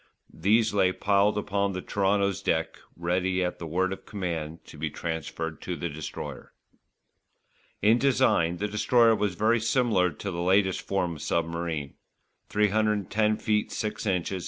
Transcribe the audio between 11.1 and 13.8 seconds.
of submarine: 310 ft.